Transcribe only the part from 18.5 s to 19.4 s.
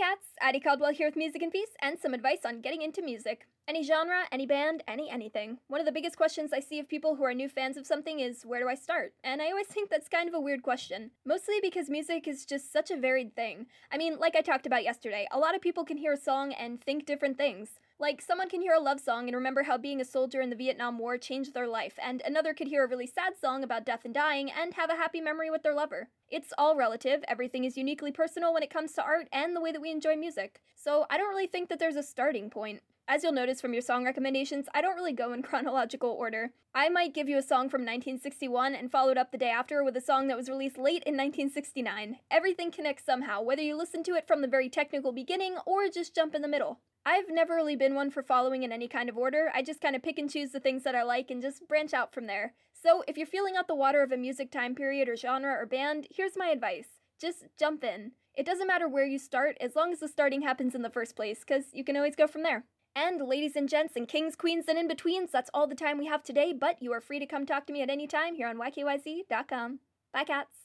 hear a love song and